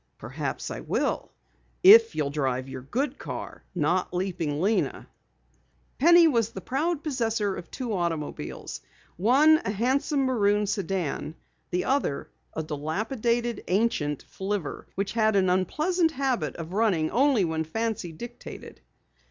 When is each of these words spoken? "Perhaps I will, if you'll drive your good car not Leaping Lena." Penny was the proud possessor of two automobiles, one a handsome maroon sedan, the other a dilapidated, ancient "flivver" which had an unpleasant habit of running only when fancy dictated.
"Perhaps 0.17 0.71
I 0.71 0.79
will, 0.79 1.31
if 1.83 2.15
you'll 2.15 2.31
drive 2.31 2.67
your 2.67 2.81
good 2.81 3.19
car 3.19 3.63
not 3.75 4.11
Leaping 4.15 4.59
Lena." 4.59 5.07
Penny 5.99 6.27
was 6.27 6.49
the 6.49 6.59
proud 6.59 7.03
possessor 7.03 7.55
of 7.55 7.69
two 7.69 7.93
automobiles, 7.93 8.81
one 9.17 9.61
a 9.63 9.69
handsome 9.69 10.21
maroon 10.23 10.65
sedan, 10.65 11.35
the 11.69 11.85
other 11.85 12.31
a 12.55 12.63
dilapidated, 12.63 13.63
ancient 13.67 14.23
"flivver" 14.27 14.87
which 14.95 15.13
had 15.13 15.35
an 15.35 15.51
unpleasant 15.51 16.09
habit 16.13 16.55
of 16.55 16.73
running 16.73 17.11
only 17.11 17.45
when 17.45 17.63
fancy 17.63 18.11
dictated. 18.11 18.81